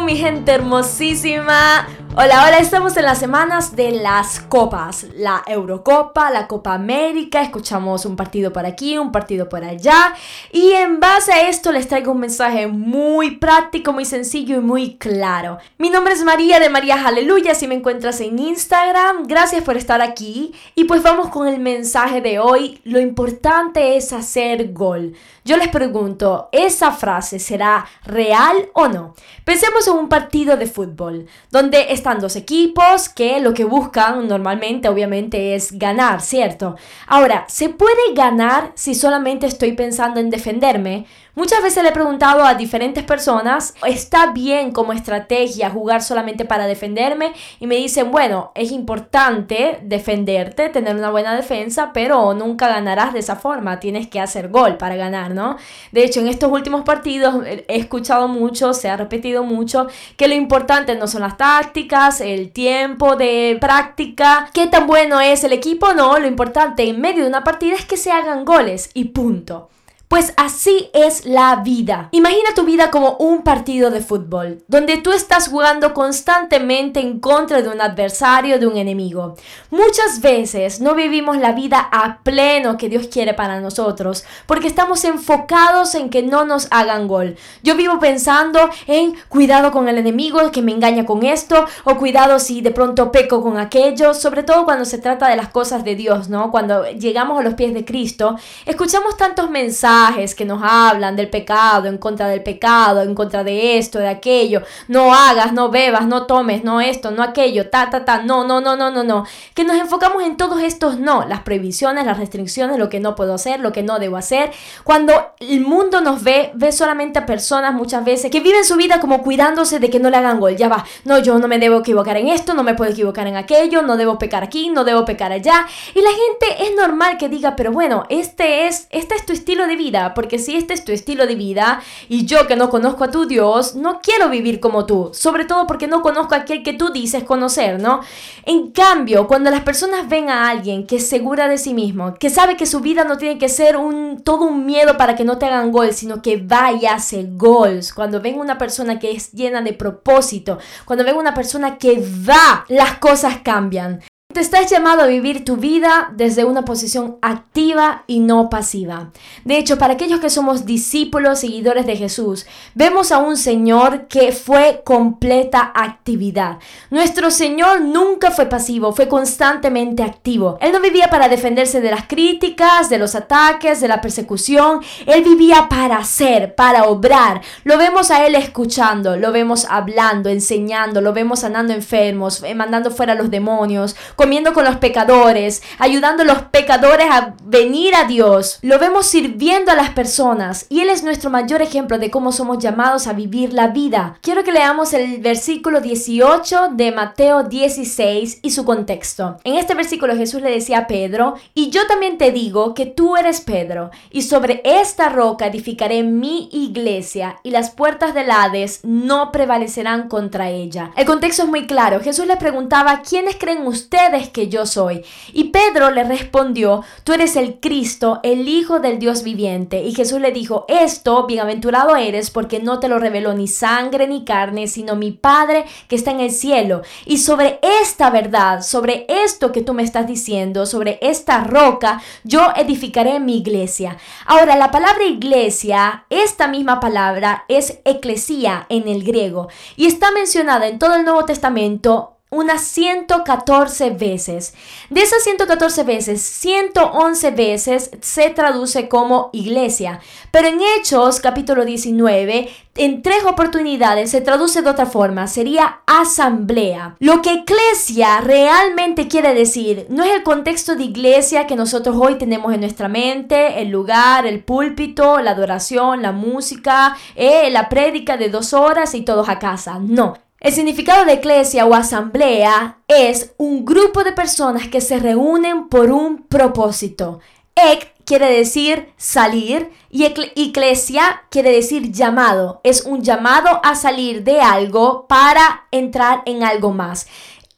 Mi 0.00 0.16
gente 0.16 0.50
hermosísima. 0.52 1.86
Hola, 2.16 2.44
hola, 2.44 2.58
estamos 2.58 2.96
en 2.96 3.04
las 3.04 3.18
semanas 3.18 3.76
de 3.76 3.92
las 3.92 4.40
copas, 4.40 5.06
la 5.14 5.44
Eurocopa, 5.46 6.32
la 6.32 6.48
Copa 6.48 6.74
América, 6.74 7.40
escuchamos 7.40 8.04
un 8.04 8.16
partido 8.16 8.52
por 8.52 8.66
aquí, 8.66 8.98
un 8.98 9.12
partido 9.12 9.48
por 9.48 9.62
allá 9.62 10.12
y 10.50 10.72
en 10.72 10.98
base 10.98 11.32
a 11.32 11.48
esto 11.48 11.70
les 11.70 11.86
traigo 11.86 12.10
un 12.10 12.18
mensaje 12.18 12.66
muy 12.66 13.36
práctico, 13.36 13.92
muy 13.92 14.04
sencillo 14.04 14.56
y 14.56 14.60
muy 14.60 14.96
claro. 14.96 15.58
Mi 15.78 15.88
nombre 15.88 16.12
es 16.12 16.24
María 16.24 16.58
de 16.58 16.68
María 16.68 17.06
Aleluya, 17.06 17.54
si 17.54 17.68
me 17.68 17.76
encuentras 17.76 18.20
en 18.20 18.40
Instagram, 18.40 19.28
gracias 19.28 19.62
por 19.62 19.76
estar 19.76 20.02
aquí 20.02 20.52
y 20.74 20.84
pues 20.84 21.04
vamos 21.04 21.28
con 21.28 21.46
el 21.46 21.60
mensaje 21.60 22.20
de 22.20 22.40
hoy, 22.40 22.80
lo 22.82 22.98
importante 22.98 23.96
es 23.96 24.12
hacer 24.12 24.72
gol. 24.72 25.14
Yo 25.44 25.56
les 25.56 25.68
pregunto, 25.68 26.48
¿esa 26.50 26.90
frase 26.90 27.38
será 27.38 27.86
real 28.04 28.68
o 28.74 28.88
no? 28.88 29.14
Pensemos 29.44 29.86
en 29.86 29.94
un 29.94 30.08
partido 30.08 30.56
de 30.56 30.66
fútbol 30.66 31.26
donde 31.50 31.92
están 32.00 32.18
dos 32.18 32.34
equipos 32.34 33.08
que 33.08 33.40
lo 33.40 33.54
que 33.54 33.64
buscan 33.64 34.26
normalmente 34.26 34.88
obviamente 34.88 35.54
es 35.54 35.78
ganar, 35.78 36.20
¿cierto? 36.20 36.76
Ahora, 37.06 37.44
¿se 37.48 37.68
puede 37.68 38.14
ganar 38.14 38.72
si 38.74 38.94
solamente 38.94 39.46
estoy 39.46 39.72
pensando 39.72 40.18
en 40.18 40.30
defenderme? 40.30 41.06
Muchas 41.34 41.62
veces 41.62 41.82
le 41.84 41.90
he 41.90 41.92
preguntado 41.92 42.44
a 42.44 42.54
diferentes 42.54 43.04
personas, 43.04 43.74
¿está 43.86 44.32
bien 44.32 44.72
como 44.72 44.92
estrategia 44.92 45.70
jugar 45.70 46.02
solamente 46.02 46.44
para 46.44 46.66
defenderme? 46.66 47.32
Y 47.60 47.66
me 47.66 47.76
dicen, 47.76 48.10
bueno, 48.10 48.50
es 48.54 48.72
importante 48.72 49.78
defenderte, 49.82 50.68
tener 50.70 50.96
una 50.96 51.10
buena 51.10 51.36
defensa, 51.36 51.92
pero 51.94 52.34
nunca 52.34 52.68
ganarás 52.68 53.12
de 53.12 53.20
esa 53.20 53.36
forma, 53.36 53.78
tienes 53.78 54.08
que 54.08 54.20
hacer 54.20 54.48
gol 54.48 54.76
para 54.76 54.96
ganar, 54.96 55.32
¿no? 55.32 55.56
De 55.92 56.04
hecho, 56.04 56.20
en 56.20 56.28
estos 56.28 56.50
últimos 56.50 56.82
partidos 56.82 57.44
he 57.46 57.64
escuchado 57.76 58.26
mucho, 58.26 58.74
se 58.74 58.88
ha 58.88 58.96
repetido 58.96 59.44
mucho, 59.44 59.86
que 60.16 60.28
lo 60.28 60.34
importante 60.34 60.96
no 60.96 61.06
son 61.06 61.22
las 61.22 61.36
tácticas, 61.36 61.89
el 62.20 62.52
tiempo 62.52 63.16
de 63.16 63.58
práctica, 63.60 64.48
qué 64.52 64.68
tan 64.68 64.86
bueno 64.86 65.20
es 65.20 65.42
el 65.42 65.52
equipo, 65.52 65.92
no, 65.92 66.18
lo 66.18 66.28
importante 66.28 66.88
en 66.88 67.00
medio 67.00 67.24
de 67.24 67.28
una 67.28 67.42
partida 67.42 67.74
es 67.74 67.84
que 67.84 67.96
se 67.96 68.12
hagan 68.12 68.44
goles 68.44 68.90
y 68.94 69.06
punto. 69.06 69.68
Pues 70.10 70.34
así 70.36 70.90
es 70.92 71.24
la 71.24 71.54
vida. 71.62 72.08
Imagina 72.10 72.48
tu 72.56 72.64
vida 72.64 72.90
como 72.90 73.12
un 73.20 73.42
partido 73.42 73.92
de 73.92 74.00
fútbol, 74.00 74.60
donde 74.66 74.96
tú 74.96 75.12
estás 75.12 75.46
jugando 75.46 75.94
constantemente 75.94 76.98
en 76.98 77.20
contra 77.20 77.62
de 77.62 77.68
un 77.68 77.80
adversario, 77.80 78.58
de 78.58 78.66
un 78.66 78.76
enemigo. 78.76 79.36
Muchas 79.70 80.20
veces 80.20 80.80
no 80.80 80.96
vivimos 80.96 81.36
la 81.36 81.52
vida 81.52 81.88
a 81.92 82.24
pleno 82.24 82.76
que 82.76 82.88
Dios 82.88 83.06
quiere 83.06 83.34
para 83.34 83.60
nosotros, 83.60 84.24
porque 84.46 84.66
estamos 84.66 85.04
enfocados 85.04 85.94
en 85.94 86.10
que 86.10 86.24
no 86.24 86.44
nos 86.44 86.66
hagan 86.72 87.06
gol. 87.06 87.36
Yo 87.62 87.76
vivo 87.76 88.00
pensando 88.00 88.68
en 88.88 89.14
cuidado 89.28 89.70
con 89.70 89.88
el 89.88 89.96
enemigo 89.96 90.50
que 90.50 90.60
me 90.60 90.72
engaña 90.72 91.06
con 91.06 91.22
esto, 91.22 91.66
o 91.84 91.94
cuidado 91.98 92.40
si 92.40 92.62
de 92.62 92.72
pronto 92.72 93.12
peco 93.12 93.44
con 93.44 93.58
aquello, 93.58 94.12
sobre 94.14 94.42
todo 94.42 94.64
cuando 94.64 94.86
se 94.86 94.98
trata 94.98 95.28
de 95.28 95.36
las 95.36 95.50
cosas 95.50 95.84
de 95.84 95.94
Dios, 95.94 96.28
¿no? 96.28 96.50
Cuando 96.50 96.84
llegamos 96.90 97.38
a 97.38 97.44
los 97.44 97.54
pies 97.54 97.72
de 97.72 97.84
Cristo, 97.84 98.34
escuchamos 98.66 99.16
tantos 99.16 99.48
mensajes 99.50 99.99
que 100.36 100.44
nos 100.44 100.60
hablan 100.62 101.16
del 101.16 101.28
pecado, 101.28 101.88
en 101.88 101.98
contra 101.98 102.28
del 102.28 102.42
pecado, 102.42 103.02
en 103.02 103.14
contra 103.14 103.44
de 103.44 103.78
esto, 103.78 103.98
de 103.98 104.08
aquello, 104.08 104.62
no 104.88 105.14
hagas, 105.14 105.52
no 105.52 105.70
bebas, 105.70 106.06
no 106.06 106.26
tomes, 106.26 106.64
no 106.64 106.80
esto, 106.80 107.10
no 107.10 107.22
aquello, 107.22 107.68
ta, 107.70 107.90
ta, 107.90 108.04
ta, 108.04 108.22
no, 108.22 108.44
no, 108.44 108.60
no, 108.60 108.76
no, 108.76 108.90
no, 108.90 109.02
no, 109.02 109.24
que 109.54 109.64
nos 109.64 109.76
enfocamos 109.76 110.22
en 110.22 110.36
todos 110.36 110.62
estos 110.62 110.98
no, 110.98 111.26
las 111.26 111.40
prohibiciones, 111.40 112.06
las 112.06 112.18
restricciones, 112.18 112.78
lo 112.78 112.88
que 112.88 113.00
no 113.00 113.14
puedo 113.14 113.34
hacer, 113.34 113.60
lo 113.60 113.72
que 113.72 113.82
no 113.82 113.98
debo 113.98 114.16
hacer, 114.16 114.50
cuando 114.84 115.12
el 115.38 115.60
mundo 115.60 116.00
nos 116.00 116.22
ve, 116.22 116.50
ve 116.54 116.72
solamente 116.72 117.18
a 117.18 117.26
personas 117.26 117.74
muchas 117.74 118.04
veces 118.04 118.30
que 118.30 118.40
viven 118.40 118.64
su 118.64 118.76
vida 118.76 119.00
como 119.00 119.22
cuidándose 119.22 119.78
de 119.78 119.90
que 119.90 119.98
no 119.98 120.10
le 120.10 120.16
hagan 120.16 120.40
gol, 120.40 120.56
ya 120.56 120.68
va, 120.68 120.84
no, 121.04 121.18
yo 121.18 121.38
no 121.38 121.48
me 121.48 121.58
debo 121.58 121.80
equivocar 121.80 122.16
en 122.16 122.28
esto, 122.28 122.54
no 122.54 122.62
me 122.62 122.74
puedo 122.74 122.90
equivocar 122.90 123.26
en 123.26 123.36
aquello, 123.36 123.82
no 123.82 123.96
debo 123.96 124.18
pecar 124.18 124.42
aquí, 124.42 124.70
no 124.70 124.84
debo 124.84 125.04
pecar 125.04 125.32
allá, 125.32 125.66
y 125.94 126.00
la 126.00 126.10
gente 126.10 126.64
es 126.64 126.74
normal 126.76 127.18
que 127.18 127.28
diga, 127.28 127.56
pero 127.56 127.72
bueno, 127.72 128.04
este 128.08 128.66
es, 128.66 128.86
este 128.90 129.14
es 129.14 129.26
tu 129.26 129.32
estilo 129.32 129.66
de 129.66 129.76
vida, 129.76 129.89
porque 130.14 130.38
si 130.38 130.56
este 130.56 130.74
es 130.74 130.84
tu 130.84 130.92
estilo 130.92 131.26
de 131.26 131.34
vida 131.34 131.82
y 132.08 132.24
yo 132.26 132.46
que 132.46 132.56
no 132.56 132.70
conozco 132.70 133.04
a 133.04 133.10
tu 133.10 133.26
Dios, 133.26 133.74
no 133.74 134.00
quiero 134.00 134.28
vivir 134.28 134.60
como 134.60 134.86
tú, 134.86 135.10
sobre 135.12 135.44
todo 135.44 135.66
porque 135.66 135.86
no 135.86 136.02
conozco 136.02 136.34
a 136.34 136.38
aquel 136.38 136.62
que 136.62 136.72
tú 136.72 136.90
dices 136.90 137.24
conocer, 137.24 137.80
¿no? 137.80 138.00
En 138.44 138.70
cambio, 138.70 139.26
cuando 139.26 139.50
las 139.50 139.62
personas 139.62 140.08
ven 140.08 140.30
a 140.30 140.48
alguien 140.48 140.86
que 140.86 140.96
es 140.96 141.08
segura 141.08 141.48
de 141.48 141.58
sí 141.58 141.74
mismo, 141.74 142.14
que 142.14 142.30
sabe 142.30 142.56
que 142.56 142.66
su 142.66 142.80
vida 142.80 143.04
no 143.04 143.18
tiene 143.18 143.38
que 143.38 143.48
ser 143.48 143.76
un, 143.76 144.22
todo 144.22 144.44
un 144.44 144.64
miedo 144.64 144.96
para 144.96 145.16
que 145.16 145.24
no 145.24 145.38
te 145.38 145.46
hagan 145.46 145.72
gol, 145.72 145.92
sino 145.92 146.22
que 146.22 146.36
vaya 146.36 146.92
a 146.92 146.96
hacer 146.96 147.26
gols, 147.36 147.92
cuando 147.92 148.20
ven 148.20 148.38
una 148.38 148.58
persona 148.58 148.98
que 148.98 149.12
es 149.12 149.32
llena 149.32 149.60
de 149.62 149.72
propósito, 149.72 150.58
cuando 150.84 151.04
ven 151.04 151.16
una 151.16 151.34
persona 151.34 151.78
que 151.78 152.02
va, 152.28 152.64
las 152.68 152.98
cosas 152.98 153.38
cambian. 153.42 154.00
Te 154.32 154.38
estás 154.38 154.70
llamado 154.70 155.02
a 155.02 155.06
vivir 155.06 155.44
tu 155.44 155.56
vida 155.56 156.12
desde 156.14 156.44
una 156.44 156.64
posición 156.64 157.16
activa 157.20 158.04
y 158.06 158.20
no 158.20 158.48
pasiva. 158.48 159.10
De 159.44 159.58
hecho, 159.58 159.76
para 159.76 159.94
aquellos 159.94 160.20
que 160.20 160.30
somos 160.30 160.64
discípulos, 160.64 161.40
seguidores 161.40 161.84
de 161.84 161.96
Jesús, 161.96 162.46
vemos 162.76 163.10
a 163.10 163.18
un 163.18 163.36
Señor 163.36 164.06
que 164.06 164.30
fue 164.30 164.82
completa 164.84 165.72
actividad. 165.74 166.58
Nuestro 166.90 167.32
Señor 167.32 167.80
nunca 167.80 168.30
fue 168.30 168.46
pasivo, 168.46 168.92
fue 168.92 169.08
constantemente 169.08 170.04
activo. 170.04 170.58
Él 170.60 170.70
no 170.70 170.80
vivía 170.80 171.10
para 171.10 171.28
defenderse 171.28 171.80
de 171.80 171.90
las 171.90 172.06
críticas, 172.06 172.88
de 172.88 172.98
los 172.98 173.16
ataques, 173.16 173.80
de 173.80 173.88
la 173.88 174.00
persecución. 174.00 174.80
Él 175.06 175.24
vivía 175.24 175.66
para 175.68 175.96
hacer, 175.96 176.54
para 176.54 176.84
obrar. 176.84 177.40
Lo 177.64 177.78
vemos 177.78 178.12
a 178.12 178.24
Él 178.24 178.36
escuchando, 178.36 179.16
lo 179.16 179.32
vemos 179.32 179.66
hablando, 179.68 180.28
enseñando, 180.28 181.00
lo 181.00 181.12
vemos 181.12 181.40
sanando 181.40 181.72
enfermos, 181.72 182.44
eh, 182.44 182.54
mandando 182.54 182.92
fuera 182.92 183.14
a 183.14 183.16
los 183.16 183.28
demonios 183.28 183.96
comiendo 184.20 184.52
con 184.52 184.66
los 184.66 184.76
pecadores, 184.76 185.62
ayudando 185.78 186.24
a 186.24 186.26
los 186.26 186.42
pecadores 186.42 187.06
a 187.10 187.36
venir 187.42 187.94
a 187.94 188.04
Dios. 188.04 188.58
Lo 188.60 188.78
vemos 188.78 189.06
sirviendo 189.06 189.72
a 189.72 189.74
las 189.74 189.88
personas 189.92 190.66
y 190.68 190.80
Él 190.80 190.90
es 190.90 191.02
nuestro 191.02 191.30
mayor 191.30 191.62
ejemplo 191.62 191.98
de 191.98 192.10
cómo 192.10 192.30
somos 192.30 192.58
llamados 192.58 193.06
a 193.06 193.14
vivir 193.14 193.54
la 193.54 193.68
vida. 193.68 194.18
Quiero 194.20 194.44
que 194.44 194.52
leamos 194.52 194.92
el 194.92 195.22
versículo 195.22 195.80
18 195.80 196.72
de 196.72 196.92
Mateo 196.92 197.44
16 197.44 198.40
y 198.42 198.50
su 198.50 198.66
contexto. 198.66 199.38
En 199.42 199.54
este 199.54 199.74
versículo 199.74 200.14
Jesús 200.14 200.42
le 200.42 200.50
decía 200.50 200.80
a 200.80 200.86
Pedro, 200.86 201.36
y 201.54 201.70
yo 201.70 201.86
también 201.86 202.18
te 202.18 202.30
digo 202.30 202.74
que 202.74 202.84
tú 202.84 203.16
eres 203.16 203.40
Pedro, 203.40 203.90
y 204.10 204.20
sobre 204.20 204.60
esta 204.66 205.08
roca 205.08 205.46
edificaré 205.46 206.02
mi 206.02 206.50
iglesia, 206.52 207.38
y 207.42 207.52
las 207.52 207.70
puertas 207.70 208.12
del 208.12 208.30
Hades 208.30 208.80
no 208.82 209.32
prevalecerán 209.32 210.10
contra 210.10 210.50
ella. 210.50 210.90
El 210.94 211.06
contexto 211.06 211.44
es 211.44 211.48
muy 211.48 211.66
claro. 211.66 212.00
Jesús 212.00 212.26
le 212.26 212.36
preguntaba, 212.36 213.00
¿quiénes 213.00 213.36
creen 213.36 213.66
ustedes? 213.66 214.09
Que 214.30 214.48
yo 214.48 214.66
soy. 214.66 215.04
Y 215.32 215.44
Pedro 215.44 215.90
le 215.90 216.04
respondió, 216.04 216.84
tú 217.04 217.12
eres 217.12 217.36
el 217.36 217.60
Cristo, 217.60 218.20
el 218.22 218.48
Hijo 218.48 218.80
del 218.80 218.98
Dios 218.98 219.22
viviente. 219.22 219.82
Y 219.82 219.94
Jesús 219.94 220.20
le 220.20 220.32
dijo, 220.32 220.64
esto, 220.68 221.26
bienaventurado 221.26 221.96
eres, 221.96 222.30
porque 222.30 222.60
no 222.60 222.80
te 222.80 222.88
lo 222.88 222.98
reveló 222.98 223.34
ni 223.34 223.48
sangre 223.48 224.06
ni 224.06 224.24
carne, 224.24 224.66
sino 224.66 224.96
mi 224.96 225.12
Padre 225.12 225.64
que 225.88 225.96
está 225.96 226.10
en 226.10 226.20
el 226.20 226.30
cielo. 226.30 226.82
Y 227.06 227.18
sobre 227.18 227.58
esta 227.82 228.10
verdad, 228.10 228.62
sobre 228.62 229.06
esto 229.08 229.52
que 229.52 229.62
tú 229.62 229.74
me 229.74 229.82
estás 229.82 230.06
diciendo, 230.06 230.66
sobre 230.66 230.98
esta 231.00 231.44
roca, 231.44 232.02
yo 232.24 232.52
edificaré 232.56 233.20
mi 233.20 233.38
iglesia. 233.38 233.96
Ahora, 234.26 234.56
la 234.56 234.70
palabra 234.70 235.04
iglesia, 235.04 236.04
esta 236.10 236.48
misma 236.48 236.80
palabra 236.80 237.44
es 237.48 237.78
eclesía 237.84 238.66
en 238.68 238.88
el 238.88 239.04
griego 239.04 239.48
y 239.76 239.86
está 239.86 240.10
mencionada 240.12 240.68
en 240.68 240.78
todo 240.78 240.94
el 240.94 241.04
Nuevo 241.04 241.24
Testamento 241.24 242.19
unas 242.30 242.62
114 242.62 243.90
veces. 243.90 244.54
De 244.88 245.02
esas 245.02 245.22
114 245.24 245.82
veces, 245.82 246.22
111 246.22 247.30
veces 247.32 247.90
se 248.00 248.30
traduce 248.30 248.88
como 248.88 249.30
iglesia. 249.32 250.00
Pero 250.30 250.46
en 250.46 250.60
Hechos 250.60 251.18
capítulo 251.18 251.64
19, 251.64 252.48
en 252.76 253.02
tres 253.02 253.24
oportunidades 253.24 254.10
se 254.10 254.20
traduce 254.20 254.62
de 254.62 254.70
otra 254.70 254.86
forma. 254.86 255.26
Sería 255.26 255.80
asamblea. 255.86 256.94
Lo 257.00 257.20
que 257.20 257.32
iglesia 257.32 258.20
realmente 258.20 259.08
quiere 259.08 259.34
decir 259.34 259.86
no 259.88 260.04
es 260.04 260.14
el 260.14 260.22
contexto 260.22 260.76
de 260.76 260.84
iglesia 260.84 261.48
que 261.48 261.56
nosotros 261.56 261.96
hoy 261.98 262.14
tenemos 262.16 262.54
en 262.54 262.60
nuestra 262.60 262.88
mente, 262.88 263.60
el 263.60 263.70
lugar, 263.70 264.24
el 264.24 264.44
púlpito, 264.44 265.20
la 265.20 265.32
adoración, 265.32 266.02
la 266.02 266.12
música, 266.12 266.96
eh, 267.16 267.50
la 267.50 267.68
prédica 267.68 268.16
de 268.16 268.28
dos 268.28 268.52
horas 268.52 268.94
y 268.94 269.02
todos 269.02 269.28
a 269.28 269.40
casa. 269.40 269.80
No. 269.80 270.29
El 270.40 270.54
significado 270.54 271.04
de 271.04 271.14
iglesia 271.14 271.66
o 271.66 271.74
asamblea 271.74 272.78
es 272.88 273.34
un 273.36 273.66
grupo 273.66 274.02
de 274.04 274.12
personas 274.12 274.68
que 274.68 274.80
se 274.80 274.98
reúnen 274.98 275.68
por 275.68 275.90
un 275.90 276.22
propósito. 276.22 277.20
Ek 277.54 277.92
quiere 278.06 278.32
decir 278.32 278.94
salir 278.96 279.70
y 279.90 280.06
iglesia 280.36 281.24
quiere 281.28 281.52
decir 281.52 281.92
llamado. 281.92 282.62
Es 282.64 282.86
un 282.86 283.02
llamado 283.02 283.60
a 283.62 283.74
salir 283.74 284.24
de 284.24 284.40
algo 284.40 285.06
para 285.06 285.66
entrar 285.72 286.22
en 286.24 286.42
algo 286.42 286.72
más. 286.72 287.06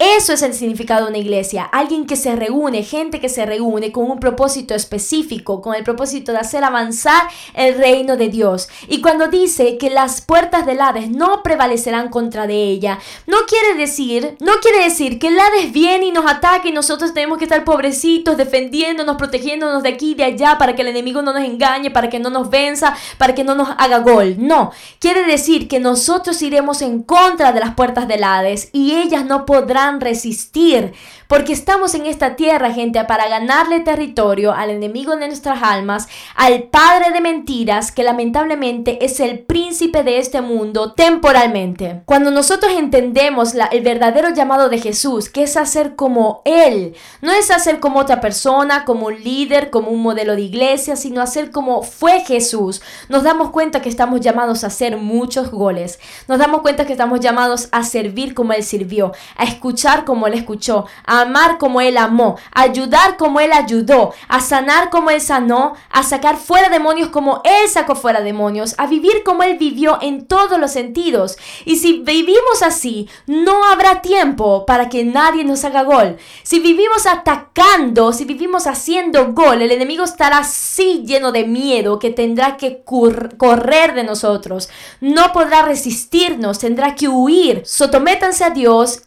Eso 0.02 0.32
es 0.32 0.43
el 0.43 0.52
significado 0.52 1.04
de 1.04 1.10
una 1.10 1.19
iglesia. 1.19 1.62
Alguien 1.62 2.06
que 2.06 2.16
se 2.16 2.34
reúne, 2.34 2.82
gente 2.82 3.20
que 3.20 3.28
se 3.28 3.46
reúne 3.46 3.93
con 3.93 4.10
un 4.10 4.19
propósito 4.19 4.75
específico, 4.75 5.62
con 5.62 5.76
el 5.76 5.84
propósito 5.84 6.32
de 6.32 6.38
hacer 6.38 6.64
avanzar 6.64 7.28
el 7.54 7.76
reino 7.78 8.16
de 8.16 8.28
Dios. 8.28 8.69
Y 8.88 9.00
cuando 9.00 9.28
dice 9.28 9.78
que 9.78 9.90
las 9.90 10.20
puertas 10.20 10.66
del 10.66 10.81
Hades 10.81 11.08
no 11.08 11.44
prevalecerán 11.44 12.08
contra 12.08 12.49
de 12.49 12.64
ella, 12.64 12.99
no 13.28 13.37
quiere 13.46 13.75
decir, 13.75 14.37
no 14.40 14.54
quiere 14.60 14.82
decir 14.82 15.20
que 15.20 15.28
el 15.28 15.38
Hades 15.38 15.70
viene 15.70 16.06
y 16.06 16.10
nos 16.10 16.28
ataque 16.28 16.70
y 16.70 16.72
nosotros 16.72 17.14
tenemos 17.14 17.38
que 17.38 17.44
estar 17.44 17.62
pobrecitos, 17.62 18.37
defendiéndonos, 18.37 19.14
protegiéndonos 19.14 19.84
de 19.84 19.90
aquí 19.90 20.10
y 20.10 20.14
de 20.16 20.25
allá 20.25 20.58
para 20.58 20.75
que 20.75 20.82
el 20.82 20.88
enemigo 20.88 21.22
no 21.22 21.32
nos 21.32 21.44
engañe, 21.44 21.93
para 21.93 22.10
que 22.10 22.19
no 22.19 22.28
nos 22.28 22.50
venza, 22.50 22.96
para 23.19 23.37
que 23.37 23.44
no 23.44 23.54
nos 23.54 23.69
haga 23.78 24.00
gol. 24.00 24.34
No, 24.37 24.72
quiere 24.99 25.22
decir 25.22 25.69
que 25.69 25.78
nosotros 25.78 26.43
iremos 26.43 26.82
en 26.82 27.04
contra 27.04 27.52
de 27.52 27.60
las 27.60 27.76
puertas 27.76 28.08
del 28.08 28.25
Hades 28.25 28.69
y 28.72 28.96
ellas 28.96 29.25
no 29.25 29.46
podrán 29.46 29.92
resistir, 30.00 30.93
porque 31.27 31.53
estamos 31.53 31.94
en 31.94 32.06
esta 32.06 32.37
tierra, 32.37 32.73
gente, 32.73 33.03
para 33.05 33.29
ganarle 33.29 33.81
territorio 33.81 34.53
al 34.53 34.71
enemigo 34.71 35.17
de 35.17 35.27
nuestras 35.27 35.62
almas, 35.62 36.09
al 36.35 36.65
padre 36.65 37.11
de 37.11 37.21
mentiras, 37.21 37.93
que 37.93 38.03
lamentablemente 38.03 39.05
es 39.05 39.21
el 39.21 39.41
príncipe 39.41 40.03
de 40.03 40.19
este 40.19 40.41
mundo 40.41 40.93
temporalmente. 40.93 42.03
Cuando 42.05 42.31
nosotros 42.31 42.73
entendemos 42.73 43.55
el 43.71 43.83
verdadero 43.83 44.31
llamado 44.31 44.69
de 44.69 44.79
Jesús, 44.79 45.29
que 45.29 45.43
es 45.43 45.56
hacer 45.56 45.97
como 45.97 46.43
Él, 46.45 46.95
no 47.21 47.33
es 47.33 47.50
hacer 47.50 47.81
como 47.81 47.99
otra 47.99 48.21
persona, 48.21 48.85
como 48.85 49.06
un 49.06 49.23
líder, 49.23 49.71
como 49.71 49.91
un 49.91 50.03
modelo 50.03 50.37
de 50.37 50.43
iglesia, 50.43 50.97
sino 50.97 51.21
hacer 51.21 51.50
como 51.50 51.83
fue 51.83 52.21
Jesús, 52.21 52.83
nos 53.09 53.23
damos 53.23 53.50
cuenta 53.50 53.83
que 53.83 53.88
estamos 53.88 54.21
llamados 54.21 54.65
a 54.65 54.69
hacer 54.69 54.97
muchos 54.97 55.50
goles. 55.50 55.99
Nos 56.29 56.38
damos 56.38 56.62
cuenta 56.62 56.87
que 56.87 56.93
estamos 56.93 57.21
llamados 57.21 57.69
a 57.73 57.85
servir 57.85 58.35
como 58.35 58.53
Él 58.53 58.62
sirvió, 58.62 59.12
a 59.37 59.45
escuchar 59.45 59.72
como 60.05 60.27
Él 60.27 60.35
escuchó, 60.35 60.87
a 61.05 61.23
amar 61.23 61.59
como 61.59 61.81
Él 61.81 61.97
amó, 61.97 62.37
a 62.53 62.63
ayudar 62.63 63.17
como 63.17 63.41
Él 63.41 63.53
ayudó, 63.53 64.13
a 64.29 64.41
sanar 64.41 64.91
como 64.91 65.11
Él 65.11 65.21
sanó, 65.21 65.75
a 65.91 66.03
sacar 66.03 66.37
fuera 66.37 66.69
demonios 66.69 67.09
como 67.09 67.41
Él 67.45 67.69
sacó 67.69 67.95
fuera 67.95 68.21
demonios, 68.21 68.75
a 68.79 68.87
vivir 68.87 69.23
como 69.25 69.43
Él 69.43 69.57
vivió 69.59 69.99
en 70.03 70.27
todos 70.27 70.59
los 70.59 70.73
sentidos. 70.73 71.37
Y 71.65 71.77
si 71.77 72.01
vivimos 72.01 72.63
así, 72.63 73.09
no 73.27 73.65
habrá 73.65 74.03
tiempo 74.03 74.67
para 74.67 74.89
que 74.89 75.05
nadie 75.05 75.45
nos 75.45 75.65
haga 75.65 75.83
gol. 75.83 76.17
Si 76.43 76.61
vivimos 76.61 77.07
atacando, 77.07 78.13
si 78.13 78.25
vivimos 78.25 78.67
haciendo 78.67 79.33
gol, 79.33 79.63
el 79.63 79.73
enemigo 79.73 80.05
estará 80.05 80.39
así 80.39 81.03
lleno 81.07 81.33
de 81.33 81.45
miedo 81.45 81.99
que 81.99 82.11
tendrá 82.11 82.57
que 82.57 82.83
correr 82.85 83.95
de 83.95 84.05
nosotros. 84.05 84.69
No 85.01 85.33
podrá 85.33 85.63
resistirnos, 85.63 86.59
tendrá 86.59 86.95
que 86.95 87.09
huir. 87.09 87.63
Sotométanse 87.65 88.45
a 88.45 88.51
Dios, 88.51 89.03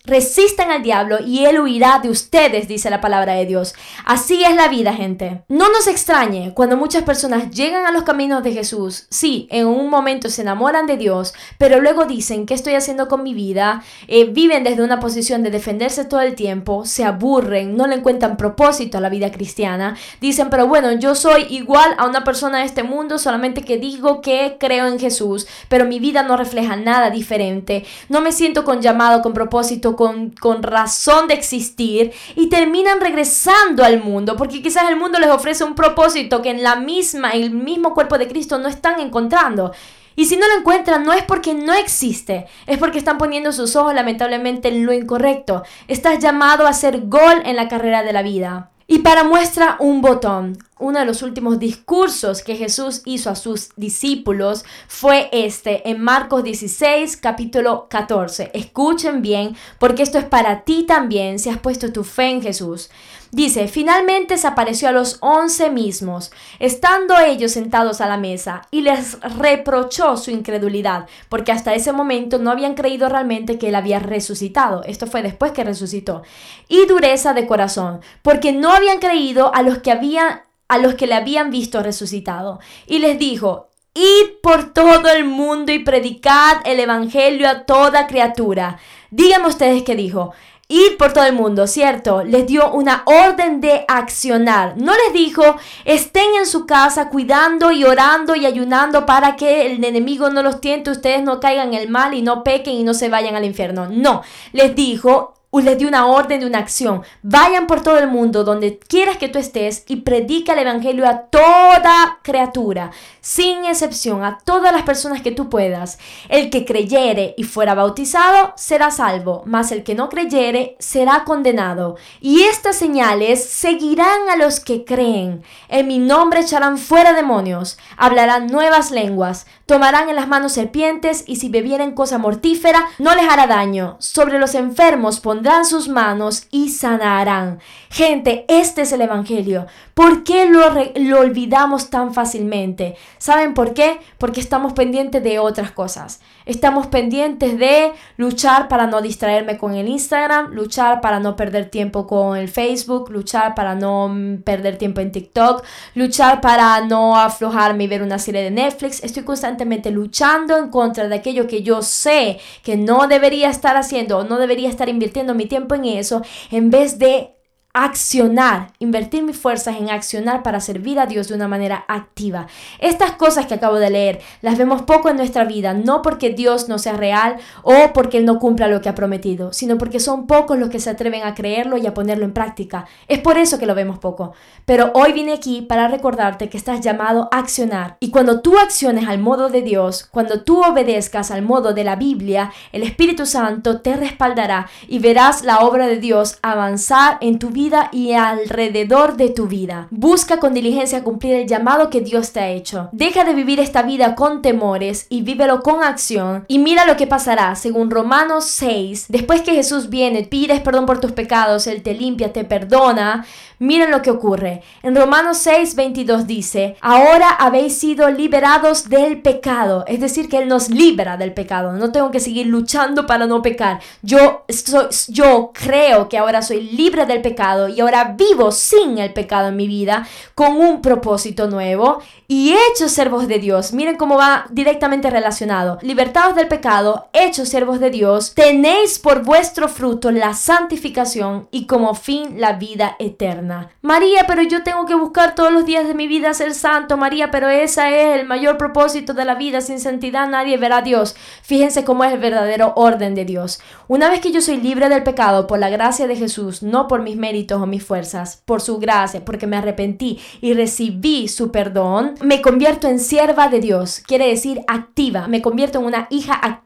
al 0.64 0.84
diablo 0.84 1.18
y 1.26 1.46
él 1.46 1.60
huirá 1.60 2.00
de 2.00 2.10
ustedes, 2.10 2.68
dice 2.68 2.90
la 2.90 3.02
palabra 3.02 3.34
de 3.34 3.46
Dios. 3.46 3.76
Así 4.06 4.44
es 4.44 4.56
la 4.56 4.68
vida, 4.68 4.94
gente. 4.94 5.44
No 5.48 5.70
nos 5.72 5.88
extrañe 5.88 6.54
cuando 6.54 6.78
muchas 6.78 7.04
personas 7.04 7.52
llegan 7.52 7.86
a 7.86 7.92
los 7.92 8.04
caminos 8.04 8.44
de 8.44 8.54
Jesús. 8.54 9.08
Sí, 9.10 9.48
en 9.52 9.68
un 9.68 9.90
momento 9.90 10.30
se 10.30 10.42
enamoran 10.42 10.88
de 10.88 10.98
Dios, 10.98 11.34
pero 11.58 11.82
luego 11.82 12.06
dicen, 12.06 12.46
¿qué 12.46 12.54
estoy 12.54 12.74
haciendo 12.74 13.08
con 13.08 13.24
mi 13.24 13.34
vida? 13.34 13.84
Eh, 14.08 14.26
viven 14.26 14.64
desde 14.64 14.84
una 14.84 15.00
posición 15.00 15.44
de 15.44 15.52
defenderse 15.52 16.06
todo 16.06 16.22
el 16.22 16.36
tiempo, 16.36 16.86
se 16.86 17.04
aburren, 17.04 17.76
no 17.76 17.88
le 17.88 17.96
encuentran 17.96 18.38
propósito 18.38 18.98
a 18.98 19.02
la 19.02 19.10
vida 19.10 19.32
cristiana. 19.32 19.98
Dicen, 20.22 20.50
pero 20.50 20.68
bueno, 20.68 20.92
yo 20.94 21.16
soy 21.16 21.46
igual 21.50 21.96
a 21.98 22.08
una 22.08 22.24
persona 22.24 22.60
de 22.60 22.66
este 22.66 22.84
mundo, 22.84 23.18
solamente 23.18 23.64
que 23.64 23.78
digo 23.78 24.22
que 24.22 24.58
creo 24.60 24.88
en 24.88 25.00
Jesús, 25.00 25.48
pero 25.68 25.86
mi 25.86 26.00
vida 26.00 26.24
no 26.24 26.38
refleja 26.38 26.76
nada 26.76 27.10
diferente. 27.10 27.86
No 28.10 28.22
me 28.22 28.32
siento 28.32 28.64
con 28.64 28.82
llamado, 28.82 29.22
con 29.22 29.34
propósito, 29.34 29.96
con 29.96 30.32
con 30.46 30.62
razón 30.62 31.28
de 31.28 31.34
existir 31.34 32.14
y 32.36 32.50
terminan 32.50 33.02
regresando 33.02 33.84
al 33.84 34.04
mundo 34.04 34.36
porque 34.36 34.62
quizás 34.62 34.88
el 34.88 34.96
mundo 34.96 35.18
les 35.18 35.32
ofrece 35.32 35.64
un 35.64 35.74
propósito 35.74 36.44
que 36.44 36.52
en 36.52 36.62
la 36.62 36.76
misma, 36.76 37.32
el 37.32 37.50
mismo 37.50 37.96
cuerpo 37.96 38.20
de 38.20 38.28
Cristo 38.28 38.60
no 38.60 38.68
están 38.68 39.00
encontrando. 39.00 39.72
Y 40.16 40.28
si 40.28 40.38
no 40.38 40.48
lo 40.48 40.60
encuentran, 40.60 41.04
no 41.04 41.14
es 41.14 41.24
porque 41.24 41.56
no 41.56 41.74
existe, 41.74 42.46
es 42.68 42.78
porque 42.78 43.00
están 43.00 43.18
poniendo 43.18 43.52
sus 43.52 43.76
ojos 43.76 43.96
lamentablemente 43.96 44.68
en 44.68 44.86
lo 44.86 44.94
incorrecto. 44.94 45.64
Estás 45.88 46.20
llamado 46.20 46.68
a 46.68 46.70
hacer 46.70 47.08
gol 47.08 47.42
en 47.44 47.56
la 47.56 47.68
carrera 47.68 48.04
de 48.04 48.14
la 48.14 48.22
vida. 48.22 48.70
Y 48.86 49.00
para 49.00 49.24
muestra 49.24 49.78
un 49.80 50.04
botón, 50.04 50.60
uno 50.78 51.00
de 51.00 51.06
los 51.06 51.22
últimos 51.22 51.58
discursos 51.58 52.42
que 52.42 52.56
Jesús 52.56 53.02
hizo 53.06 53.30
a 53.30 53.36
sus 53.36 53.70
discípulos 53.78 54.66
fue 54.88 55.30
este 55.32 55.90
en 55.90 56.02
Marcos 56.02 56.44
16, 56.44 57.16
capítulo 57.18 57.88
14. 57.90 58.52
Escuchen 58.54 59.22
bien, 59.22 59.56
porque 59.80 60.04
esto 60.04 60.18
es 60.18 60.26
para 60.26 60.64
ti 60.64 60.84
también 60.84 61.40
si 61.40 61.50
has 61.50 61.60
puesto 61.60 61.94
tu 61.94 62.04
fe 62.04 62.30
en 62.30 62.42
Jesús. 62.42 62.90
Dice, 63.32 63.68
finalmente 63.68 64.38
se 64.38 64.48
apareció 64.48 64.88
a 64.88 64.94
los 64.94 65.18
once 65.20 65.70
mismos, 65.70 66.32
estando 66.60 67.18
ellos 67.20 67.52
sentados 67.52 68.00
a 68.00 68.08
la 68.08 68.16
mesa, 68.18 68.62
y 68.72 68.80
les 68.80 69.20
reprochó 69.20 70.16
su 70.16 70.32
incredulidad, 70.32 71.08
porque 71.28 71.52
hasta 71.52 71.74
ese 71.74 71.92
momento 71.92 72.38
no 72.38 72.50
habían 72.50 72.76
creído 72.76 73.10
realmente 73.10 73.58
que 73.58 73.70
él 73.70 73.76
había 73.76 74.00
resucitado. 74.00 74.84
Esto 74.84 75.06
fue 75.06 75.22
después 75.22 75.52
que 75.52 75.66
resucitó. 75.66 76.22
Y 76.70 76.86
dureza 76.86 77.34
de 77.34 77.46
corazón, 77.46 78.00
porque 78.22 78.54
no 78.54 78.72
habían 78.72 79.00
creído 79.00 79.54
a 79.54 79.64
los 79.64 79.80
que 79.80 79.92
habían 79.92 80.45
a 80.68 80.78
los 80.78 80.96
que 80.96 81.08
le 81.08 81.16
habían 81.16 81.52
visto 81.52 81.82
resucitado. 81.82 82.60
Y 82.88 83.00
les 83.00 83.20
dijo, 83.20 83.70
Id 83.98 84.42
por 84.44 84.74
todo 84.74 85.10
el 85.10 85.24
mundo 85.24 85.72
y 85.72 85.80
predicad 85.80 86.58
el 86.66 86.82
Evangelio 86.82 87.48
a 87.48 87.64
toda 87.64 88.08
criatura. 88.08 88.78
Díganme 89.10 89.48
ustedes 89.48 89.84
qué 89.84 89.96
dijo. 89.96 90.34
Ir 90.68 90.98
por 90.98 91.14
todo 91.14 91.24
el 91.26 91.34
mundo, 91.34 91.66
¿cierto? 91.66 92.24
Les 92.24 92.46
dio 92.46 92.74
una 92.74 93.04
orden 93.06 93.62
de 93.62 93.86
accionar. 93.88 94.74
No 94.76 94.92
les 94.94 95.14
dijo, 95.14 95.44
estén 95.86 96.36
en 96.38 96.46
su 96.46 96.66
casa 96.66 97.10
cuidando 97.10 97.72
y 97.72 97.86
orando 97.86 98.36
y 98.36 98.46
ayunando 98.46 99.06
para 99.06 99.38
que 99.38 99.68
el 99.68 99.82
enemigo 99.84 100.30
no 100.30 100.44
los 100.44 100.60
tiente, 100.60 100.90
ustedes 100.90 101.24
no 101.24 101.40
caigan 101.40 101.74
en 101.74 101.82
el 101.82 101.90
mal 101.90 102.16
y 102.16 102.22
no 102.22 102.44
pequen 102.44 102.74
y 102.74 102.84
no 102.84 102.94
se 102.96 103.08
vayan 103.08 103.36
al 103.36 103.46
infierno. 103.46 103.88
No, 103.90 104.24
les 104.52 104.76
dijo, 104.76 105.35
les 105.64 105.78
dio 105.78 105.88
una 105.88 106.08
orden 106.08 106.42
de 106.42 106.46
una 106.46 106.60
acción. 106.60 107.04
Vayan 107.22 107.66
por 107.66 107.82
todo 107.82 107.98
el 107.98 108.10
mundo, 108.10 108.44
donde 108.44 108.78
quieras 108.78 109.18
que 109.18 109.30
tú 109.30 109.40
estés, 109.40 109.84
y 109.88 109.98
predica 109.98 110.52
el 110.52 110.60
Evangelio 110.60 111.08
a 111.08 111.22
toda 111.28 112.20
criatura, 112.24 112.92
sin 113.22 113.64
excepción, 113.64 114.24
a 114.24 114.38
todas 114.44 114.74
las 114.74 114.84
personas 114.84 115.22
que 115.22 115.32
tú 115.32 115.50
puedas. 115.50 115.98
El 116.28 116.50
que 116.50 116.66
creyere 116.66 117.36
y 117.38 117.44
fuera 117.44 117.74
bautizado 117.74 118.54
será 118.58 118.92
salvo, 118.92 119.44
mas 119.46 119.72
el 119.72 119.84
que 119.84 119.96
no 119.96 120.10
creyere 120.10 120.76
será 120.80 121.24
condenado. 121.24 121.96
Y 122.20 122.42
estas 122.42 122.76
señales 122.76 123.44
seguirán 123.50 124.30
a 124.30 124.36
los 124.36 124.60
que 124.60 124.84
creen. 124.84 125.44
En 125.70 125.88
mi 125.88 126.00
nombre 126.00 126.42
echarán 126.42 126.78
fuera 126.78 127.14
demonios, 127.14 127.78
hablarán 127.96 128.48
nuevas 128.48 128.92
lenguas, 128.92 129.48
tomarán 129.66 130.10
en 130.10 130.18
las 130.18 130.28
manos 130.28 130.52
serpientes, 130.52 131.24
y 131.26 131.38
si 131.38 131.48
bebieren 131.48 131.94
cosa 131.94 132.18
mortífera, 132.18 132.88
no 133.00 133.16
les 133.16 133.30
hará 133.30 133.48
daño. 133.48 133.96
Sobre 134.00 134.38
los 134.38 134.54
enfermos 134.54 135.20
pondrán 135.20 135.45
dan 135.46 135.64
sus 135.64 135.88
manos 135.88 136.48
y 136.52 136.70
sanarán. 136.70 137.60
Gente, 137.90 138.44
este 138.50 138.82
es 138.82 138.92
el 138.92 139.02
Evangelio. 139.02 139.68
¿Por 139.94 140.26
qué 140.26 140.46
lo, 140.46 140.62
lo 140.96 141.20
olvidamos 141.22 141.90
tan 141.90 142.14
fácilmente? 142.14 142.98
¿Saben 143.18 143.54
por 143.54 143.74
qué? 143.74 144.00
Porque 144.18 144.42
estamos 144.42 144.74
pendientes 144.74 145.24
de 145.24 145.40
otras 145.40 145.72
cosas. 145.72 146.20
Estamos 146.46 146.88
pendientes 146.88 147.58
de 147.58 147.94
luchar 148.18 148.68
para 148.68 148.88
no 148.88 149.02
distraerme 149.02 149.58
con 149.58 149.76
el 149.76 149.88
Instagram, 149.88 150.52
luchar 150.54 151.00
para 151.00 151.20
no 151.20 151.36
perder 151.36 151.70
tiempo 151.70 152.08
con 152.08 152.38
el 152.38 152.50
Facebook, 152.50 153.10
luchar 153.10 153.56
para 153.56 153.76
no 153.76 154.10
mm, 154.10 154.42
perder 154.44 154.78
tiempo 154.78 155.00
en 155.00 155.12
TikTok, 155.12 155.64
luchar 155.94 156.42
para 156.42 156.82
no 156.82 157.16
aflojarme 157.16 157.86
y 157.86 157.88
ver 157.88 158.04
una 158.04 158.20
serie 158.20 158.42
de 158.42 158.52
Netflix. 158.52 159.04
Estoy 159.04 159.24
constantemente 159.24 159.92
luchando 159.92 160.58
en 160.58 160.70
contra 160.70 161.08
de 161.08 161.16
aquello 161.16 161.48
que 161.48 161.64
yo 161.64 161.82
sé 161.82 162.40
que 162.64 162.78
no 162.78 163.08
debería 163.08 163.50
estar 163.50 163.78
haciendo 163.78 164.18
o 164.18 164.24
no 164.24 164.38
debería 164.38 164.70
estar 164.70 164.90
invirtiendo 164.90 165.35
mi 165.36 165.46
tiempo 165.46 165.76
en 165.76 165.86
eso 165.86 166.22
en 166.52 166.70
vez 166.70 166.98
de 167.00 167.35
accionar, 167.76 168.72
invertir 168.80 169.22
mis 169.22 169.38
fuerzas 169.38 169.76
en 169.76 169.90
accionar 169.90 170.44
para 170.44 170.62
servir 170.62 170.98
a 170.98 171.08
Dios 171.08 171.28
de 171.28 171.36
una 171.36 171.50
manera 171.50 171.84
activa. 171.90 172.48
Estas 172.80 173.12
cosas 173.12 173.48
que 173.48 173.54
acabo 173.54 173.76
de 173.76 173.90
leer 173.90 174.22
las 174.42 174.58
vemos 174.58 174.84
poco 174.84 175.10
en 175.10 175.18
nuestra 175.18 175.44
vida, 175.44 175.74
no 175.74 176.02
porque 176.02 176.30
Dios 176.30 176.70
no 176.70 176.80
sea 176.80 176.94
real 176.94 177.36
o 177.64 177.92
porque 177.94 178.20
Él 178.20 178.26
no 178.26 178.40
cumpla 178.40 178.70
lo 178.70 178.80
que 178.80 178.88
ha 178.88 178.96
prometido, 178.96 179.52
sino 179.52 179.78
porque 179.78 180.00
son 180.00 180.26
pocos 180.26 180.58
los 180.58 180.70
que 180.70 180.80
se 180.80 180.90
atreven 180.90 181.24
a 181.24 181.36
creerlo 181.36 181.76
y 181.76 181.86
a 181.86 181.94
ponerlo 181.94 182.24
en 182.24 182.32
práctica. 182.32 182.86
Es 183.10 183.20
por 183.20 183.38
eso 183.38 183.60
que 183.60 183.66
lo 183.66 183.76
vemos 183.76 184.00
poco. 184.00 184.32
Pero 184.64 184.92
hoy 184.94 185.12
vine 185.12 185.34
aquí 185.34 185.62
para 185.62 185.90
recordarte 185.90 186.48
que 186.48 186.58
estás 186.58 186.80
llamado 186.80 187.28
a 187.34 187.40
accionar. 187.40 187.98
Y 188.00 188.10
cuando 188.10 188.40
tú 188.40 188.58
acciones 188.58 189.10
al 189.10 189.20
modo 189.20 189.50
de 189.50 189.62
Dios, 189.62 190.08
cuando 190.10 190.44
tú 190.44 190.64
obedezcas 190.64 191.30
al 191.30 191.42
modo 191.42 191.74
de 191.74 191.84
la 191.84 191.98
Biblia, 191.98 192.54
el 192.72 192.84
Espíritu 192.84 193.26
Santo 193.26 193.82
te 193.82 193.98
respaldará 193.98 194.70
y 194.88 195.00
verás 195.00 195.44
la 195.44 195.60
obra 195.60 195.88
de 195.88 196.00
Dios 196.00 196.40
avanzar 196.42 197.18
en 197.20 197.38
tu 197.38 197.50
vida 197.50 197.65
y 197.92 198.14
alrededor 198.14 199.18
de 199.18 199.30
tu 199.30 199.48
vida. 199.48 199.88
Busca 199.90 200.40
con 200.40 200.54
diligencia 200.54 201.04
cumplir 201.04 201.36
el 201.36 201.48
llamado 201.48 201.90
que 201.90 202.02
Dios 202.02 202.32
te 202.32 202.40
ha 202.40 202.50
hecho. 202.50 202.90
Deja 202.92 203.24
de 203.24 203.34
vivir 203.34 203.60
esta 203.60 203.82
vida 203.82 204.16
con 204.16 204.42
temores 204.42 205.08
y 205.10 205.24
vívelo 205.24 205.62
con 205.62 205.84
acción. 205.84 206.46
Y 206.48 206.60
mira 206.60 206.86
lo 206.86 206.98
que 206.98 207.08
pasará, 207.08 207.56
según 207.56 207.90
Romanos 207.90 208.46
6. 208.46 209.06
Después 209.10 209.42
que 209.42 209.54
Jesús 209.54 209.90
viene, 209.90 210.24
pides 210.24 210.62
perdón 210.62 210.86
por 210.86 211.00
tus 211.00 211.12
pecados, 211.12 211.68
Él 211.68 211.82
te 211.82 211.94
limpia, 211.94 212.34
te 212.34 212.44
perdona. 212.44 213.26
Miren 213.60 213.92
lo 213.92 214.02
que 214.02 214.12
ocurre. 214.12 214.62
En 214.84 214.96
Romanos 214.96 215.38
6, 215.40 215.76
22 215.76 216.28
dice, 216.28 216.76
ahora 216.82 217.30
habéis 217.30 217.78
sido 217.78 218.10
liberados 218.10 218.90
del 218.90 219.22
pecado. 219.22 219.86
Es 219.88 220.00
decir, 220.00 220.30
que 220.30 220.40
Él 220.40 220.48
nos 220.48 220.70
libra 220.70 221.18
del 221.18 221.34
pecado. 221.34 221.74
No 221.74 221.92
tengo 221.92 222.12
que 222.12 222.20
seguir 222.20 222.48
luchando 222.48 223.06
para 223.06 223.28
no 223.28 223.42
pecar. 223.42 223.80
Yo, 224.02 224.44
soy, 224.50 224.88
yo 225.10 225.52
creo 225.54 226.10
que 226.10 226.18
ahora 226.18 226.42
soy 226.42 226.62
libre 226.62 227.06
del 227.06 227.22
pecado 227.22 227.70
y 227.70 227.80
ahora 227.80 228.16
vivo 228.18 228.52
sin 228.52 228.98
el 228.98 229.14
pecado 229.14 229.50
en 229.50 229.56
mi 229.56 229.68
vida 229.68 230.08
con 230.34 230.58
un 230.58 230.82
propósito 230.82 231.48
nuevo 231.48 232.02
y 232.28 232.54
hechos 232.72 232.92
servos 232.92 233.28
de 233.28 233.40
Dios. 233.40 233.74
Miren 233.74 233.98
cómo 233.98 234.18
va 234.18 234.48
directamente 234.50 235.10
relacionado. 235.10 235.78
Libertados 235.82 236.36
del 236.36 236.48
pecado, 236.48 237.08
hechos 237.14 237.50
servos 237.50 237.80
de 237.80 237.90
Dios, 237.90 238.34
tenéis 238.34 239.00
por 239.00 239.24
vuestro 239.24 239.70
fruto 239.70 240.12
la 240.12 240.34
santificación 240.34 241.48
y 241.52 241.68
como 241.68 241.94
fin 241.96 242.40
la 242.42 242.54
vida 242.54 242.96
eterna. 243.00 243.45
María, 243.82 244.26
pero 244.28 244.42
yo 244.44 244.64
tengo 244.64 244.86
que 244.86 244.96
buscar 244.96 245.36
todos 245.36 245.52
los 245.52 245.66
días 245.66 245.88
de 245.88 245.94
mi 245.94 246.08
vida 246.08 246.34
ser 246.34 246.54
santo, 246.54 246.98
María, 246.98 247.32
pero 247.32 247.50
ese 247.50 248.14
es 248.14 248.20
el 248.20 248.28
mayor 248.28 248.58
propósito 248.58 249.14
de 249.14 249.26
la 249.26 249.36
vida. 249.36 249.62
Sin 249.62 249.80
santidad 249.80 250.28
nadie 250.28 250.58
verá 250.58 250.78
a 250.78 250.82
Dios. 250.82 251.16
Fíjense 251.42 251.84
cómo 251.84 252.04
es 252.04 252.14
el 252.14 252.20
verdadero 252.20 252.74
orden 252.76 253.16
de 253.16 253.26
Dios. 253.26 253.60
Una 253.88 254.10
vez 254.10 254.20
que 254.20 254.32
yo 254.32 254.42
soy 254.42 254.58
libre 254.58 254.90
del 254.90 255.04
pecado 255.04 255.48
por 255.48 255.60
la 255.60 255.70
gracia 255.70 256.08
de 256.08 256.16
Jesús, 256.16 256.64
no 256.64 256.88
por 256.88 257.02
mis 257.02 257.18
méritos 257.18 257.62
o 257.62 257.66
mis 257.66 257.84
fuerzas, 257.84 258.42
por 258.46 258.62
su 258.62 258.80
gracia, 258.80 259.24
porque 259.24 259.48
me 259.48 259.58
arrepentí 259.58 260.20
y 260.42 260.54
recibí 260.54 261.28
su 261.28 261.52
perdón, 261.52 262.16
me 262.22 262.42
convierto 262.42 262.88
en 262.88 263.00
sierva 263.00 263.48
de 263.48 263.60
Dios, 263.60 264.02
quiere 264.06 264.28
decir 264.28 264.62
activa, 264.68 265.28
me 265.28 265.42
convierto 265.42 265.80
en 265.80 265.86
una 265.86 266.08
hija 266.10 266.34
activa 266.34 266.65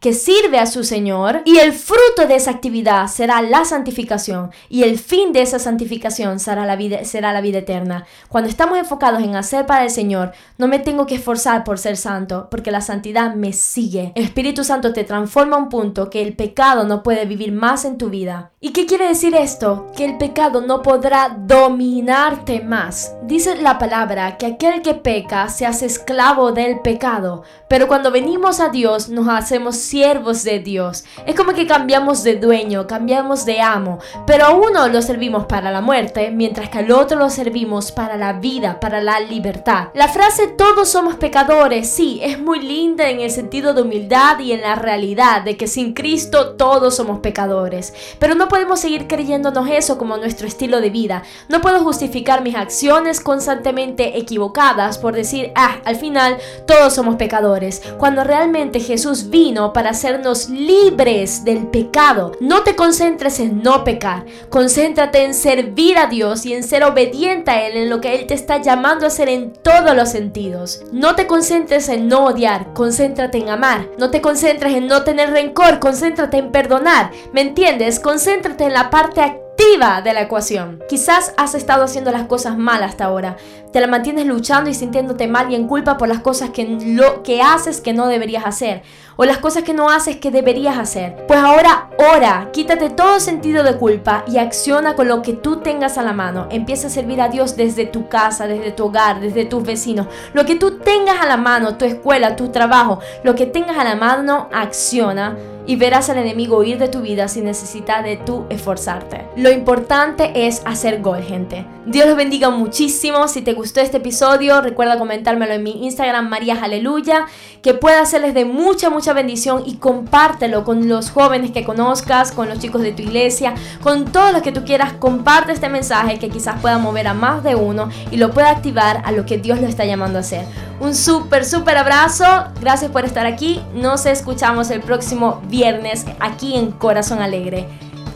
que 0.00 0.12
sirve 0.14 0.58
a 0.58 0.66
su 0.66 0.82
Señor 0.82 1.42
y 1.44 1.58
el 1.58 1.72
fruto 1.72 2.26
de 2.26 2.36
esa 2.36 2.50
actividad 2.50 3.06
será 3.06 3.42
la 3.42 3.64
santificación 3.64 4.50
y 4.68 4.82
el 4.82 4.98
fin 4.98 5.32
de 5.32 5.42
esa 5.42 5.58
santificación 5.58 6.40
será 6.40 6.64
la 6.64 6.76
vida, 6.76 7.04
será 7.04 7.32
la 7.32 7.42
vida 7.42 7.58
eterna. 7.58 8.06
Cuando 8.28 8.48
estamos 8.48 8.78
enfocados 8.78 9.22
en 9.22 9.36
hacer 9.36 9.66
para 9.66 9.84
el 9.84 9.90
Señor, 9.90 10.32
no 10.56 10.68
me 10.68 10.78
tengo 10.78 11.06
que 11.06 11.16
esforzar 11.16 11.64
por 11.64 11.78
ser 11.78 11.96
santo, 11.96 12.48
porque 12.50 12.70
la 12.70 12.80
santidad 12.80 13.34
me 13.34 13.52
sigue. 13.52 14.12
El 14.14 14.24
Espíritu 14.24 14.64
Santo 14.64 14.92
te 14.92 15.04
transforma 15.04 15.56
a 15.56 15.60
un 15.60 15.68
punto 15.68 16.08
que 16.08 16.22
el 16.22 16.34
pecado 16.34 16.84
no 16.84 17.02
puede 17.02 17.26
vivir 17.26 17.52
más 17.52 17.84
en 17.84 17.98
tu 17.98 18.08
vida. 18.08 18.52
¿Y 18.60 18.70
qué 18.70 18.86
quiere 18.86 19.06
decir 19.06 19.34
esto? 19.34 19.92
Que 19.96 20.06
el 20.06 20.18
pecado 20.18 20.60
no 20.62 20.82
podrá 20.82 21.36
dominarte 21.38 22.60
más. 22.62 23.14
Dice 23.22 23.60
la 23.60 23.78
palabra 23.78 24.38
que 24.38 24.46
aquel 24.46 24.82
que 24.82 24.94
peca 24.94 25.48
se 25.48 25.66
hace 25.66 25.86
esclavo 25.86 26.52
del 26.52 26.80
pecado, 26.80 27.42
pero 27.68 27.86
cuando 27.86 28.10
venimos 28.10 28.60
a 28.60 28.70
Dios 28.70 29.08
nos 29.08 29.25
hacemos 29.28 29.76
siervos 29.76 30.44
de 30.44 30.60
Dios. 30.60 31.04
Es 31.26 31.34
como 31.34 31.52
que 31.52 31.66
cambiamos 31.66 32.22
de 32.22 32.36
dueño, 32.36 32.86
cambiamos 32.86 33.44
de 33.44 33.60
amo, 33.60 33.98
pero 34.26 34.46
a 34.46 34.50
uno 34.50 34.88
lo 34.88 35.02
servimos 35.02 35.46
para 35.46 35.70
la 35.70 35.80
muerte, 35.80 36.30
mientras 36.30 36.68
que 36.68 36.78
al 36.78 36.90
otro 36.90 37.18
lo 37.18 37.30
servimos 37.30 37.92
para 37.92 38.16
la 38.16 38.34
vida, 38.34 38.80
para 38.80 39.00
la 39.00 39.20
libertad. 39.20 39.88
La 39.94 40.08
frase 40.08 40.48
todos 40.48 40.88
somos 40.88 41.16
pecadores, 41.16 41.88
sí, 41.88 42.20
es 42.22 42.38
muy 42.38 42.60
linda 42.60 43.08
en 43.08 43.20
el 43.20 43.30
sentido 43.30 43.74
de 43.74 43.82
humildad 43.82 44.38
y 44.38 44.52
en 44.52 44.62
la 44.62 44.74
realidad 44.74 45.42
de 45.42 45.56
que 45.56 45.66
sin 45.66 45.94
Cristo 45.94 46.54
todos 46.56 46.96
somos 46.96 47.20
pecadores, 47.20 47.94
pero 48.18 48.34
no 48.34 48.48
podemos 48.48 48.80
seguir 48.80 49.06
creyéndonos 49.06 49.68
eso 49.70 49.98
como 49.98 50.16
nuestro 50.16 50.46
estilo 50.46 50.80
de 50.80 50.90
vida. 50.90 51.22
No 51.48 51.60
puedo 51.60 51.80
justificar 51.80 52.42
mis 52.42 52.54
acciones 52.54 53.20
constantemente 53.20 54.18
equivocadas 54.18 54.98
por 54.98 55.14
decir, 55.14 55.52
ah, 55.54 55.76
al 55.84 55.96
final 55.96 56.36
todos 56.66 56.94
somos 56.94 57.16
pecadores, 57.16 57.82
cuando 57.98 58.24
realmente 58.24 58.80
Jesús 58.80 59.15
vino 59.24 59.72
para 59.72 59.90
hacernos 59.90 60.48
libres 60.48 61.44
del 61.44 61.66
pecado. 61.68 62.32
No 62.40 62.62
te 62.62 62.76
concentres 62.76 63.40
en 63.40 63.62
no 63.62 63.84
pecar, 63.84 64.24
concéntrate 64.50 65.24
en 65.24 65.34
servir 65.34 65.98
a 65.98 66.06
Dios 66.06 66.46
y 66.46 66.54
en 66.54 66.62
ser 66.62 66.84
obediente 66.84 67.50
a 67.50 67.66
Él 67.66 67.76
en 67.76 67.90
lo 67.90 68.00
que 68.00 68.14
Él 68.14 68.26
te 68.26 68.34
está 68.34 68.60
llamando 68.60 69.04
a 69.04 69.08
hacer 69.08 69.28
en 69.28 69.52
todos 69.52 69.94
los 69.96 70.10
sentidos. 70.10 70.82
No 70.92 71.14
te 71.14 71.26
concentres 71.26 71.88
en 71.88 72.08
no 72.08 72.26
odiar, 72.26 72.72
concéntrate 72.74 73.38
en 73.38 73.48
amar. 73.48 73.88
No 73.98 74.10
te 74.10 74.20
concentres 74.20 74.74
en 74.74 74.86
no 74.86 75.02
tener 75.02 75.30
rencor, 75.30 75.78
concéntrate 75.78 76.38
en 76.38 76.52
perdonar. 76.52 77.10
¿Me 77.32 77.40
entiendes? 77.40 78.00
Concéntrate 78.00 78.64
en 78.64 78.72
la 78.72 78.90
parte 78.90 79.20
activa 79.20 79.45
de 79.76 80.14
la 80.14 80.22
ecuación. 80.22 80.82
Quizás 80.88 81.34
has 81.36 81.54
estado 81.54 81.84
haciendo 81.84 82.10
las 82.10 82.26
cosas 82.26 82.56
mal 82.56 82.82
hasta 82.82 83.04
ahora. 83.04 83.36
Te 83.72 83.80
la 83.80 83.86
mantienes 83.86 84.24
luchando 84.24 84.70
y 84.70 84.74
sintiéndote 84.74 85.28
mal 85.28 85.52
y 85.52 85.54
en 85.54 85.68
culpa 85.68 85.98
por 85.98 86.08
las 86.08 86.20
cosas 86.20 86.48
que, 86.48 86.64
lo, 86.64 87.22
que 87.22 87.42
haces 87.42 87.82
que 87.82 87.92
no 87.92 88.06
deberías 88.06 88.46
hacer. 88.46 88.82
O 89.16 89.26
las 89.26 89.36
cosas 89.36 89.64
que 89.64 89.74
no 89.74 89.90
haces 89.90 90.16
que 90.16 90.30
deberías 90.30 90.78
hacer. 90.78 91.26
Pues 91.26 91.38
ahora 91.40 91.90
ora, 92.14 92.48
quítate 92.52 92.88
todo 92.88 93.20
sentido 93.20 93.62
de 93.64 93.76
culpa 93.76 94.24
y 94.26 94.38
acciona 94.38 94.94
con 94.94 95.08
lo 95.08 95.20
que 95.20 95.34
tú 95.34 95.56
tengas 95.56 95.98
a 95.98 96.02
la 96.02 96.14
mano. 96.14 96.46
Empieza 96.50 96.86
a 96.86 96.90
servir 96.90 97.20
a 97.20 97.28
Dios 97.28 97.54
desde 97.54 97.84
tu 97.84 98.08
casa, 98.08 98.46
desde 98.46 98.72
tu 98.72 98.86
hogar, 98.86 99.20
desde 99.20 99.44
tus 99.44 99.62
vecinos. 99.62 100.06
Lo 100.32 100.46
que 100.46 100.56
tú 100.56 100.78
tengas 100.78 101.20
a 101.20 101.26
la 101.26 101.36
mano, 101.36 101.76
tu 101.76 101.84
escuela, 101.84 102.34
tu 102.34 102.48
trabajo, 102.48 103.00
lo 103.24 103.34
que 103.34 103.44
tengas 103.44 103.76
a 103.76 103.84
la 103.84 103.94
mano, 103.94 104.48
acciona 104.54 105.36
y 105.66 105.76
verás 105.76 106.08
al 106.10 106.18
enemigo 106.18 106.58
huir 106.58 106.78
de 106.78 106.88
tu 106.88 107.00
vida 107.00 107.28
sin 107.28 107.44
necesidad 107.44 108.04
de 108.04 108.16
tú 108.16 108.44
esforzarte. 108.50 109.26
Lo 109.36 109.50
importante 109.50 110.46
es 110.46 110.62
hacer 110.64 111.02
gol, 111.02 111.22
gente. 111.22 111.66
Dios 111.86 112.06
los 112.06 112.16
bendiga 112.16 112.50
muchísimo. 112.50 113.28
Si 113.28 113.42
te 113.42 113.52
gustó 113.52 113.80
este 113.80 113.98
episodio, 113.98 114.60
recuerda 114.60 114.98
comentármelo 114.98 115.52
en 115.52 115.62
mi 115.62 115.84
Instagram, 115.84 116.28
María 116.28 116.58
Aleluya, 116.60 117.26
que 117.62 117.74
pueda 117.74 118.00
hacerles 118.00 118.34
de 118.34 118.44
mucha, 118.44 118.90
mucha 118.90 119.12
bendición 119.12 119.62
y 119.64 119.76
compártelo 119.76 120.64
con 120.64 120.88
los 120.88 121.10
jóvenes 121.10 121.52
que 121.52 121.64
conozcas, 121.64 122.32
con 122.32 122.48
los 122.48 122.58
chicos 122.58 122.82
de 122.82 122.92
tu 122.92 123.02
iglesia, 123.02 123.54
con 123.82 124.06
todos 124.06 124.32
los 124.32 124.42
que 124.42 124.52
tú 124.52 124.64
quieras. 124.64 124.94
Comparte 124.94 125.52
este 125.52 125.68
mensaje 125.68 126.18
que 126.18 126.28
quizás 126.28 126.60
pueda 126.60 126.78
mover 126.78 127.06
a 127.06 127.14
más 127.14 127.44
de 127.44 127.54
uno 127.54 127.88
y 128.10 128.16
lo 128.16 128.32
pueda 128.32 128.50
activar 128.50 129.02
a 129.04 129.12
lo 129.12 129.24
que 129.24 129.38
Dios 129.38 129.60
lo 129.60 129.68
está 129.68 129.84
llamando 129.84 130.18
a 130.18 130.22
hacer. 130.22 130.44
Un 130.80 130.94
súper, 130.94 131.44
súper 131.44 131.78
abrazo. 131.78 132.24
Gracias 132.60 132.90
por 132.90 133.04
estar 133.04 133.26
aquí. 133.26 133.60
Nos 133.74 134.06
escuchamos 134.06 134.70
el 134.70 134.80
próximo 134.80 135.40
viernes 135.48 136.04
aquí 136.20 136.56
en 136.56 136.70
Corazón 136.72 137.20
Alegre. 137.20 137.66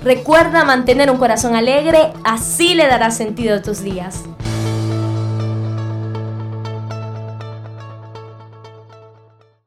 Recuerda 0.02 0.64
mantener 0.64 1.10
un 1.10 1.18
corazón 1.18 1.54
alegre, 1.54 2.12
así 2.24 2.74
le 2.74 2.86
dará 2.86 3.10
sentido 3.10 3.56
a 3.56 3.62
tus 3.62 3.82
días. 3.82 4.22